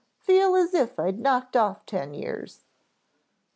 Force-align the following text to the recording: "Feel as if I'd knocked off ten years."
"Feel 0.17 0.55
as 0.55 0.73
if 0.73 0.97
I'd 0.97 1.19
knocked 1.19 1.55
off 1.55 1.85
ten 1.85 2.15
years." 2.15 2.63